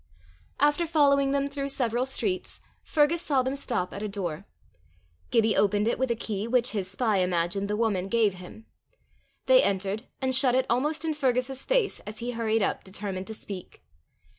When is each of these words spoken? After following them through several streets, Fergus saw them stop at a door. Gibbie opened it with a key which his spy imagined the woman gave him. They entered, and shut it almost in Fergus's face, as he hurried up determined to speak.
After 0.59 0.87
following 0.87 1.29
them 1.29 1.45
through 1.47 1.69
several 1.69 2.07
streets, 2.07 2.59
Fergus 2.81 3.21
saw 3.21 3.43
them 3.43 3.55
stop 3.55 3.93
at 3.93 4.01
a 4.01 4.07
door. 4.07 4.47
Gibbie 5.29 5.55
opened 5.55 5.87
it 5.87 5.99
with 5.99 6.09
a 6.09 6.15
key 6.15 6.47
which 6.47 6.71
his 6.71 6.89
spy 6.89 7.17
imagined 7.17 7.67
the 7.67 7.77
woman 7.77 8.07
gave 8.07 8.33
him. 8.33 8.65
They 9.45 9.61
entered, 9.61 10.07
and 10.19 10.33
shut 10.33 10.55
it 10.55 10.65
almost 10.71 11.05
in 11.05 11.13
Fergus's 11.13 11.65
face, 11.65 11.99
as 11.99 12.17
he 12.17 12.31
hurried 12.31 12.63
up 12.63 12.83
determined 12.83 13.27
to 13.27 13.35
speak. 13.35 13.83